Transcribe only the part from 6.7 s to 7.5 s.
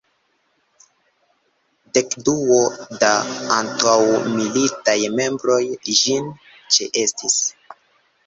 ĉeestis.